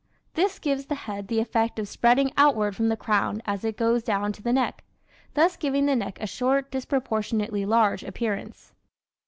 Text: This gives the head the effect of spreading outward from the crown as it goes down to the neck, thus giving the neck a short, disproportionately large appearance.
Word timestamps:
This 0.33 0.57
gives 0.57 0.87
the 0.87 0.95
head 0.95 1.27
the 1.27 1.39
effect 1.39 1.77
of 1.77 1.87
spreading 1.87 2.31
outward 2.35 2.75
from 2.75 2.89
the 2.89 2.97
crown 2.97 3.39
as 3.45 3.63
it 3.63 3.77
goes 3.77 4.01
down 4.01 4.33
to 4.33 4.41
the 4.41 4.51
neck, 4.51 4.83
thus 5.35 5.55
giving 5.55 5.85
the 5.85 5.95
neck 5.95 6.17
a 6.19 6.25
short, 6.25 6.71
disproportionately 6.71 7.67
large 7.67 8.01
appearance. 8.03 8.73